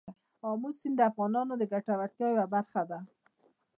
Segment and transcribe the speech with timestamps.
[0.49, 2.99] آمو سیند د افغانانو د ګټورتیا یوه برخه ده.